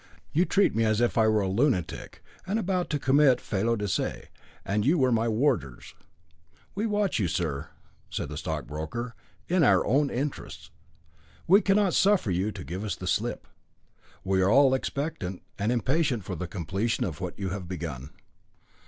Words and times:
You 0.33 0.45
treat 0.45 0.73
me 0.73 0.83
as 0.83 0.99
if 0.99 1.15
I 1.15 1.27
were 1.27 1.41
a 1.41 1.47
lunatic 1.47 2.23
and 2.47 2.57
about 2.57 2.89
to 2.89 2.97
commit 2.97 3.37
felo 3.39 3.75
de 3.77 3.87
se, 3.87 4.29
and 4.65 4.83
you 4.83 4.97
were 4.97 5.11
my 5.11 5.27
warders." 5.27 5.93
"We 6.73 6.87
watch 6.87 7.19
you, 7.19 7.27
sir," 7.27 7.67
said 8.09 8.27
the 8.27 8.35
stockbroker, 8.37 9.13
"in 9.47 9.63
our 9.63 9.85
own 9.85 10.09
interest. 10.09 10.71
We 11.45 11.61
cannot 11.61 11.93
suffer 11.93 12.31
you 12.31 12.51
to 12.51 12.63
give 12.63 12.83
us 12.83 12.95
the 12.95 13.05
slip. 13.05 13.47
We 14.23 14.41
are 14.41 14.49
all 14.49 14.73
expectant 14.73 15.43
and 15.59 15.71
impatient 15.71 16.23
for 16.23 16.35
the 16.35 16.47
completion 16.47 17.03
of 17.05 17.21
what 17.21 17.37
you 17.37 17.49
have 17.49 17.67
begun." 17.67 18.09